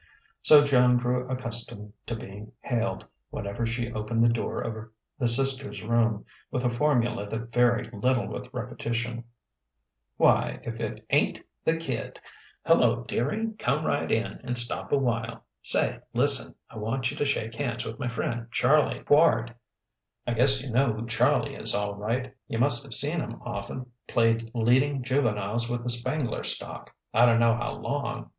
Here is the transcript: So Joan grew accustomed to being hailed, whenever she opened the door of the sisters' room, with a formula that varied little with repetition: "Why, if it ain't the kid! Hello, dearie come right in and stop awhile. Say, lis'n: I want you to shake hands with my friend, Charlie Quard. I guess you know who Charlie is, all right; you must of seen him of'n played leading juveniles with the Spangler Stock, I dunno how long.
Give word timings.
So 0.41 0.63
Joan 0.63 0.97
grew 0.97 1.29
accustomed 1.29 1.93
to 2.07 2.15
being 2.15 2.51
hailed, 2.61 3.05
whenever 3.29 3.67
she 3.67 3.91
opened 3.93 4.23
the 4.23 4.33
door 4.33 4.59
of 4.59 4.89
the 5.19 5.27
sisters' 5.27 5.83
room, 5.83 6.25
with 6.49 6.65
a 6.65 6.71
formula 6.71 7.29
that 7.29 7.53
varied 7.53 7.93
little 7.93 8.27
with 8.27 8.51
repetition: 8.51 9.25
"Why, 10.17 10.59
if 10.63 10.79
it 10.79 11.05
ain't 11.11 11.39
the 11.63 11.77
kid! 11.77 12.19
Hello, 12.65 13.03
dearie 13.03 13.51
come 13.59 13.85
right 13.85 14.11
in 14.11 14.39
and 14.43 14.57
stop 14.57 14.91
awhile. 14.91 15.43
Say, 15.61 15.99
lis'n: 16.15 16.55
I 16.67 16.79
want 16.79 17.11
you 17.11 17.17
to 17.17 17.23
shake 17.25 17.53
hands 17.53 17.85
with 17.85 17.99
my 17.99 18.07
friend, 18.07 18.47
Charlie 18.51 19.01
Quard. 19.03 19.53
I 20.25 20.33
guess 20.33 20.63
you 20.63 20.71
know 20.71 20.93
who 20.93 21.05
Charlie 21.05 21.53
is, 21.53 21.75
all 21.75 21.93
right; 21.93 22.33
you 22.47 22.57
must 22.57 22.83
of 22.87 22.95
seen 22.95 23.19
him 23.19 23.39
of'n 23.45 23.85
played 24.07 24.49
leading 24.55 25.03
juveniles 25.03 25.69
with 25.69 25.83
the 25.83 25.91
Spangler 25.91 26.43
Stock, 26.43 26.91
I 27.13 27.27
dunno 27.27 27.53
how 27.55 27.73
long. 27.73 28.29